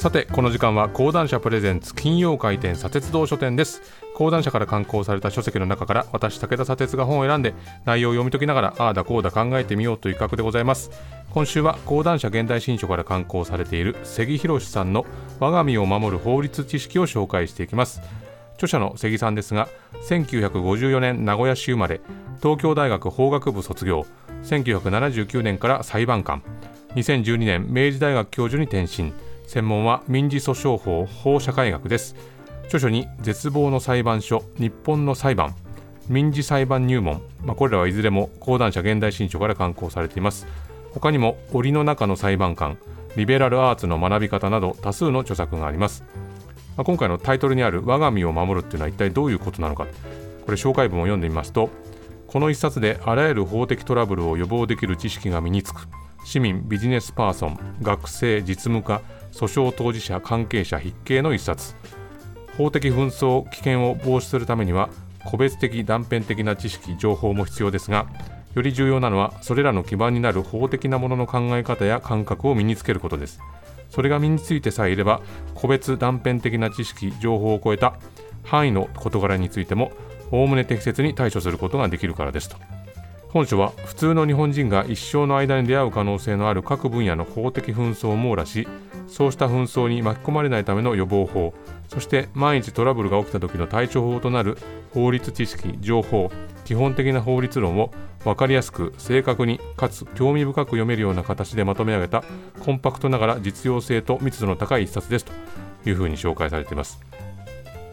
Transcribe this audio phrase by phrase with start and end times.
[0.00, 3.82] さてこの時間は講談社プレゼンツ金曜回転砂鉄道書店です。
[4.14, 7.52] 講談社から刊行された書籍の中から私武田砂鉄が本を選んで
[7.84, 10.90] 内容を読み解きながらああだこうだ考えてみようという企画でございます。
[11.28, 15.04] 今週は講談社現代新書から刊行されている関博さんの
[15.38, 18.00] 我が身を守る法律知識を紹介していきます。
[18.54, 19.68] 著者の関さんですが
[20.08, 22.00] 1954年名古屋市生まれ
[22.42, 24.06] 東京大学法学部卒業。
[24.44, 26.42] 1979年から裁判官。
[26.94, 29.12] 2012年明治大学教授に転身。
[29.50, 32.14] 専門は民事訴訟法法社会学です。
[32.66, 35.56] 著書に絶望の裁判所日本の裁判
[36.08, 40.46] 民事裁判入門、まあ、これらはいずれも講談社現代新書から刊行されています。
[40.94, 42.78] 他にも檻の中の裁判官
[43.16, 46.04] リベラルアーツの学び方など多数の著作があります、
[46.76, 49.86] まあ、今回のタイトルにある我が身を守るっていうのは一体どういうことなのか
[50.44, 51.70] これ紹介文を読んでみますと
[52.28, 55.88] この一冊であらゆる法的トラブルを予防できる知識が身につく。
[56.24, 59.00] 市民ビジネスパーソン学生実務家
[59.32, 61.74] 訴訟当事者関係者筆形の一冊。
[62.56, 64.90] 法的紛争危険を防止するためには
[65.24, 68.06] 個別的断片的な知識情報も必要ですが
[68.54, 73.40] より重要なのはそれらの基盤になる法的なものの考え方や感覚を身につけることです。
[73.90, 75.20] それが身についてさえいれば
[75.54, 77.94] 個別断片的な知識情報を超えた
[78.44, 79.92] 範囲の事柄についても
[80.30, 82.56] おおむね適切に対処することができるからですと。
[83.32, 88.66] 本書は普通の日本人が一生の間に出会う可能性のある各分野の法的紛争を網羅し
[89.06, 91.54] そうした紛争に巻き込まれないための予防法
[91.88, 94.58] そして万一トラブルが起きた時の対処法となる
[94.92, 96.30] 法律知識情報
[96.64, 97.92] 基本的な法律論を
[98.24, 102.24] 分かりやすく正確にかつ興味深く読めるような形でまとめ上げた
[102.64, 105.32] コンパクトながら実用性と密度の高い一冊ですと
[105.88, 107.00] いうふうに紹介されています。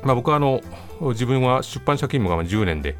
[0.04, 0.62] まあ、僕はあの
[1.02, 2.96] 自分は出版社勤務が10年で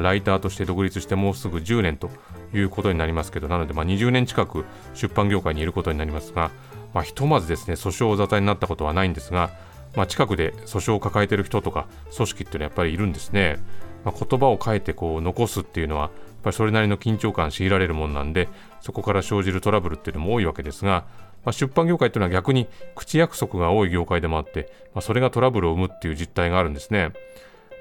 [0.00, 2.10] ライターとして独立してもうすぐ10年と
[2.54, 6.50] いうことになりますけどなのでま20年近く出版業界にいることになりますが、
[6.94, 9.50] まあ、ひとまずですね訴訟沙汰になったことはないんですが、
[9.96, 13.58] まあ、近くで訴訟を抱えている人とか組織っていうのはやっぱりいるんですね、
[14.04, 16.10] まあ、言葉を変えてこう残すっていうのはやっ
[16.42, 18.48] ぱりそれなりの緊張感強いられるもんなんで
[18.80, 21.04] そこから生じるトラブルっていうのも多いわけですが、
[21.44, 27.12] まあ、出版業界っていうのは逆に口約束が多い業界でもあって、まあ、それがトラブルを生むっていう実態があるんですね。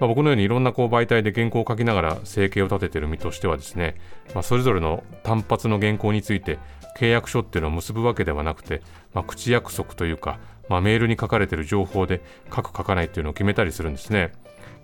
[0.01, 3.95] まあ、僕のようにいろんなこう媒体で原稿を書きながら生計を立てている身としてはですね、
[4.33, 6.57] まあ、それぞれの単発の原稿について
[6.97, 8.81] 契約書っていうのを結ぶわけではなくて、
[9.13, 10.39] まあ、口約束というか、
[10.69, 14.31] まあ、メールに書かれている情報で書く書かないっていうのを決めたりするんですね。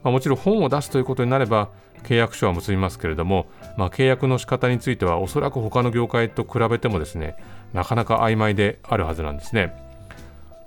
[0.04, 1.70] まあ、もちろん本を出すということになれば
[2.04, 7.36] 契約書は結びますけれども、まあ、契約の仕方についてはおそらく他の業界と比べてもですね
[7.74, 9.74] なかなか曖昧であるはずなんですね。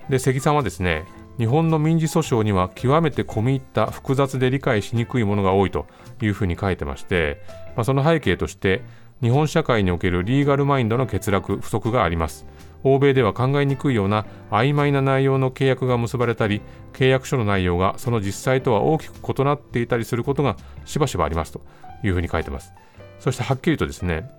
[0.09, 1.05] で関さんはですね
[1.39, 5.87] 日本の民事訴訟には極めて込み入った複雑で理解しにくいものが多いと
[6.21, 7.43] いうふうに書いてまして、
[7.77, 8.83] まあ、その背景として
[9.23, 12.47] 日本社会におけるリーガルマインドの欠落不足があります。
[12.83, 16.63] 欧米では考えにくいような曖昧な内容の契約が結ばれたり
[16.95, 21.61] 契約書の内容がその実際とは大きく異なっていたりすることがしばしばありますと
[22.03, 22.73] いうふうに書いてます。
[23.19, 24.31] そしてはっきりとですね、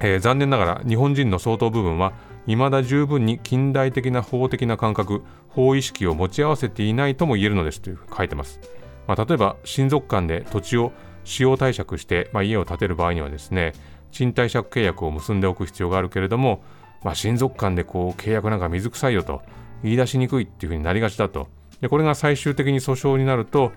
[0.00, 2.14] えー、残念ながら日本人の相当部分は
[2.46, 8.60] 未だ十分に近代的な法的な感覚法意識を持ち合わせていないとも言えるのですという書いてます、
[9.06, 10.92] まあ、例えば親族間で土地を
[11.24, 13.72] 使用貸借して、まあ、家を建てる場合にはですね
[14.12, 16.62] 賃貸借契約を結んでおく必要があるけれども、
[17.02, 19.42] まあ、親族間でこう契約なんか水臭いよと
[19.82, 21.48] 言い出しにくいっていうふうになりがちだと。
[21.80, 23.72] でこれが最終的に訴訟になると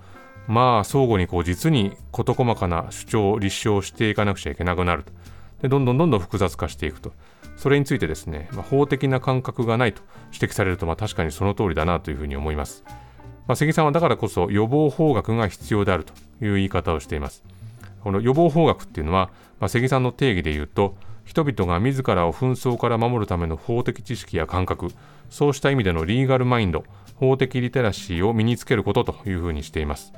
[0.46, 5.12] まあ相互にこう実に事細かな主張を立証していかなくちゃいけなくなると。
[5.62, 7.12] でどんどんどんどん複雑化していくと
[7.56, 12.84] それについてですね、まあ、法的な感覚がないと指摘されると、まあ、確かにその通りだなというふうに思います。
[13.46, 17.44] まあ、関さんはだからこそ予防法学が必要であるという言い方をしています。
[18.02, 24.88] この予防法学っていうのは、まあ、関さんの定義で言うと、人々が自らを紛争から守るための法的知識や感覚、
[25.28, 26.84] そうした意味でのリーガルマインド、
[27.16, 30.12] 法的リテラシーを身につけることというふうにしています。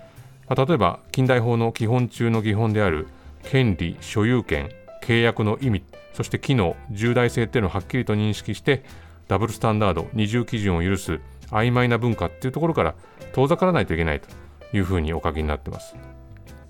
[0.48, 3.08] まあ、例えば、近代法の基本中の基本である
[3.42, 4.70] 権利、所有権、
[5.02, 5.84] 契約の意味、
[6.14, 8.84] そして機能、重大性っていうのをはっきりと認識して、
[9.28, 11.20] ダブルスタンダード、二重基準を許す
[11.50, 12.94] 曖昧な文化っていうところから
[13.32, 14.28] 遠ざからないといけないと
[14.76, 15.94] いうふうにお書きになってます。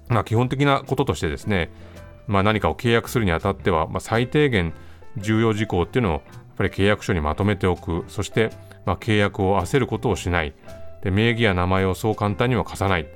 [0.08, 1.70] まあ、基本的なこととしてですね、
[2.26, 4.73] まあ、何かを契約するにあたっては、まあ、最低限
[5.17, 6.23] 重要事項っていうのをやっ
[6.56, 8.50] ぱり契約書にまとめておく、そして、
[8.85, 10.52] まあ、契約を焦ることをしない。
[11.02, 13.06] で、名義や名前をそう簡単には貸さない、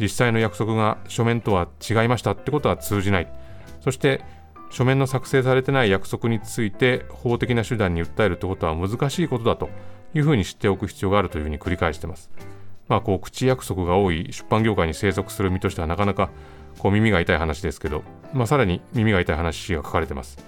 [0.00, 3.28] 実際の約束が書面とは違いましたってことは通じない、
[3.80, 4.22] そして
[4.70, 9.70] 書面の作成されてない約束について法的な手段に訴えるということは難しいことだと
[10.14, 12.30] いうふうに知っておく必要があるというふうに繰り返してます。
[12.88, 16.30] まあ、こう口約束が多い出版業界に生息する身としてはなかなか
[16.78, 18.02] こう耳が痛い話ですけど、
[18.32, 20.38] まあ、さらに耳が痛い話が書かれてます。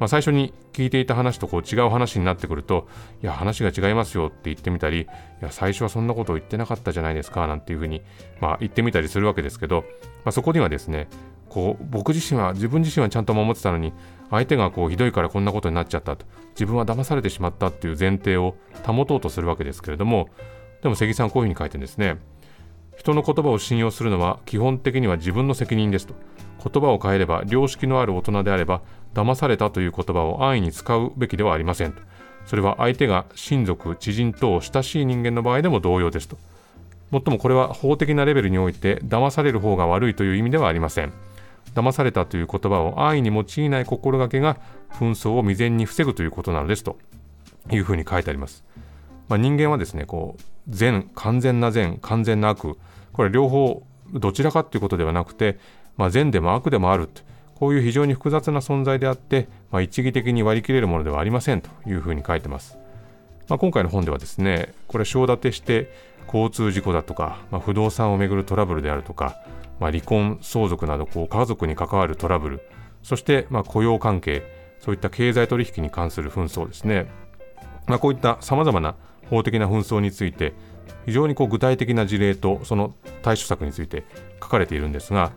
[0.00, 2.88] まあ、最初に聞いていた話とこう違う話になってくると、
[3.22, 5.06] いや、話が違いますよって言ってみたり、い
[5.40, 8.02] や、最初はそんなことを言ってなかったじゃないですか、なんていうふうに、
[8.40, 9.84] まあ、言ってみたりするわけですけど、
[10.24, 11.08] まあ、そこにはですね、
[11.54, 13.92] こう僕自身は自分自身はちゃんと守ってたのに
[14.28, 16.26] 相手がこうひどいからこんなことになっちゃったと。
[16.50, 20.28] 自分は騙されてしまったっていう前提を保とうとするわけですけれども
[20.82, 22.18] でも関さんこういうふうに書いてるんですね。
[22.96, 26.14] 人の言葉を信用するのは基本的には自分の責任ですと。
[26.64, 28.82] 言葉を変えれば良識のある大人であれば
[29.14, 32.02] 騙されたという言葉を安易に使うべきではありませんと。
[32.46, 36.36] それは相手が親族知人等親しい人間の場合でも同様ですと。
[37.12, 41.12] もっともこれは法的なレベルにおいて騙される方が悪いという意味ではありません。
[41.74, 44.56] 騙されたという言葉を安易に用いない心がけが
[44.92, 46.98] 紛争を未然に防ぐということなのですと
[47.70, 48.64] いうふうに書いてあります。
[49.28, 52.76] まあ、人間はですね、こう善、完全な善、完全な悪、
[53.12, 53.82] これ両方
[54.12, 55.58] どちらかということではなくて、
[55.96, 57.08] まあ、善でも悪でもある
[57.54, 62.76] こういう非常に複雑な存在であって、まあ、一義的に割り切れるものではありませんというふうに書いてます。
[63.48, 65.90] まあ、今回の本ではですね、これ章立てして
[66.26, 69.36] 交通事故だとか、まあ、不動産をめぐるトラブルであるとか、
[69.80, 72.60] まあ、離婚、相続などこう家族に関わるトラブル、
[73.02, 74.42] そしてまあ雇用関係、
[74.80, 77.06] そういった経済取引に関する紛争ですね。
[77.86, 78.96] まあ、こういったさまざまな
[79.30, 80.52] 法的な紛争について、
[81.06, 84.04] 非常にこう具体的な事例とその対処策について
[84.42, 85.32] 書かれているんですが、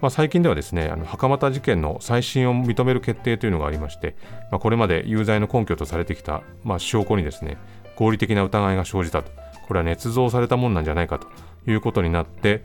[0.00, 4.14] まあ、最近ではですねあの袴田事件の再審を認める決定というのがありまして、
[4.50, 7.56] まあ、これまで有罪の根拠とされてきた、まあ、証拠にですね
[7.96, 9.30] 合理的な疑いが生じたと
[9.66, 11.28] これは捏造されたもんなんじゃないかと
[11.66, 12.62] いうことになって、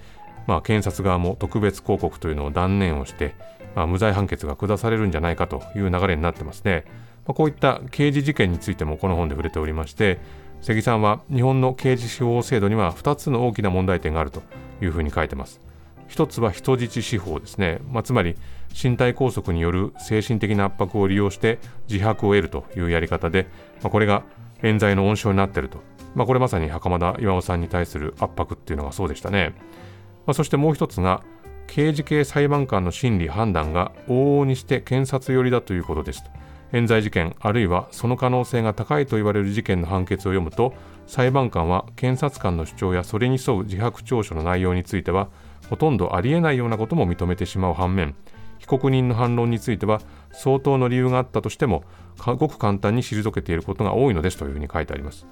[0.48, 3.36] まあ、検察側も特別抗告というのを断念をして、
[3.76, 6.86] まあ、無罪判決が下されるんじゃないかという流れになってますね。
[7.26, 10.20] まあ、こういった刑事事件についてもこの本で触れておりまして、
[10.62, 14.42] 関さんは日本の刑事司法制度には2つの大きな問題点があると
[14.82, 15.60] いうふうに書いてます。
[16.10, 18.36] 1つは人質司法ですね、まあ、つまり
[18.72, 21.60] 身体拘束による精神的な圧迫を利用して
[21.90, 23.48] 自白を得るというやり方で、
[23.82, 24.24] まあ、これが
[24.62, 25.80] 冤罪の温床になっていると、
[26.14, 29.54] まあ、これまさに袴田巌さんに対する圧迫っていうのがそうでしたね。
[30.26, 31.24] まあ、そしてもう一つが
[31.68, 36.24] 刑事系裁判官の審理判断が往々にして検察寄りだということです
[36.74, 40.74] 冤罪事件あるいはその可能性が高いと言われる事件の判決を読むと
[41.08, 45.30] 裁判官は検察官の主張やそれに沿う自白調書の内容については
[45.70, 48.16] ほとんどありえないようなことも認めてしまう反面
[48.60, 50.02] 被告人の反論については
[50.32, 51.84] 相当の理由があったとしても
[52.38, 55.26] ごく簡単に退けていることが多いのですというふうに書いてあります。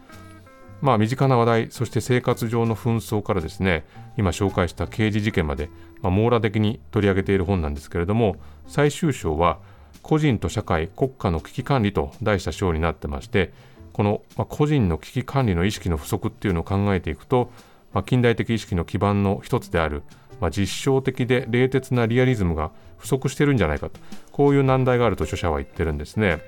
[0.82, 3.86] まあ、身近な話題、そして生活上の紛争からですね、
[4.18, 5.70] 今紹介した刑事事件まで、
[6.02, 8.38] まあ、網羅的に取り上げている本なんですけれども、
[8.68, 9.60] 最終章は、
[10.02, 13.52] 個人と社会、国家の危機管理と題した章になってまして、
[13.92, 17.52] この、まあ、個人の危機管理の意識の不足っていうのを考えていくと、
[17.94, 20.04] まあ、近代的意識の基盤の一つである、
[20.40, 24.00] まあ、実証的で冷徹なリアリズムが不足してるんじゃないかと、
[24.32, 26.40] こういう難題があると著者は言ってるんですね。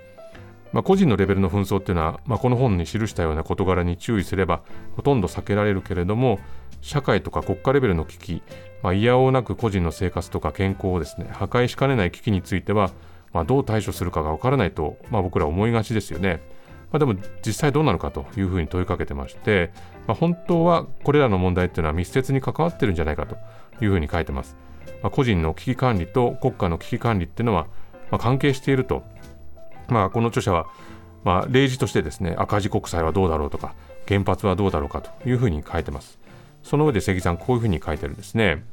[0.73, 4.61] まあ、個人のレベルの紛争っていうのは、まあ、この本に記したような事柄に注意すれば
[4.95, 6.39] ほとんど避けられるけれども
[6.81, 8.41] 社会とか国家レベルの危機、
[8.81, 12.91] まあ、いやおうなく個人の生活とか健康をですね破壊しかねない危機については、
[13.33, 16.41] まあ、どう対処するかがわからないと、まあ、僕ら思いがちですよね。
[16.91, 17.15] まあ、でも
[17.45, 19.71] 実際どうなのかというふうに問いかけてまして、
[20.07, 23.37] まあ、本当はこれらの問題っていうのは密接に関わってるんじゃないかと
[23.81, 24.57] いうふうに書いてます。
[25.01, 27.67] まあ、個人の危機管理と国家の危機管理っていうのは、
[28.11, 29.03] まあ、関係していると
[29.87, 30.67] まあ、この著者は、
[31.23, 33.75] まあ、例示としてですね赤字国債はどうだろうとか
[34.07, 36.19] 原発はどうだろうかというふうに書いてます。
[36.63, 38.63] その上で関さんこういうふうに書いてるんですね。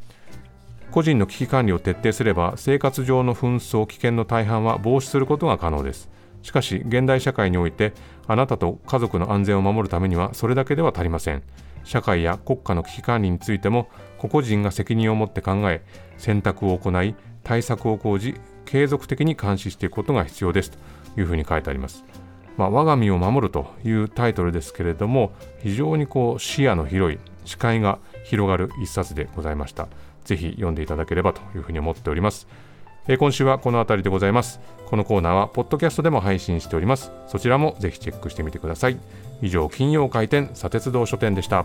[0.91, 6.09] 個人の危機管理を徹底すれば生活上の紛争危険の大半は防止することが可能です。
[6.43, 7.93] しかし現代社会において
[8.27, 11.43] あなたと家族の安全を守るためにはそれだけでは足りません。
[11.85, 13.89] 社会や国家の危機管理についても
[14.19, 15.83] 個々人が責任を持って考え
[16.19, 18.35] 選択を行い対策を講じ
[18.67, 20.79] 継続的に監視していくことが必要ですと
[21.19, 22.05] いうふうに書いてあります。
[22.57, 25.31] まあ、我が身を守るというタイトルですけれども
[25.63, 29.89] 非常にこう視野の広い視界が広がる一冊でございました。
[30.25, 32.47] ぜひ読んでいただければというふうに思っております。
[33.11, 34.61] え今週はこの辺りでございます。
[34.87, 37.11] このコーナーはポッドキャストでも配信しております。
[37.27, 38.99] そちらもぜひチェックしてみてください。
[39.41, 41.65] 以上、金曜開店、砂鉄道書店でした。